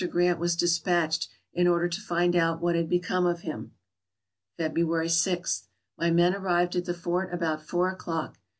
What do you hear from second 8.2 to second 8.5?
Mr.